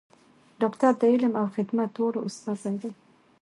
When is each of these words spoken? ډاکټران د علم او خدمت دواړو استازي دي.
ډاکټران 0.61 0.95
د 1.01 1.03
علم 1.11 1.33
او 1.41 1.47
خدمت 1.55 1.89
دواړو 1.93 2.19
استازي 2.27 2.75
دي. 2.81 2.91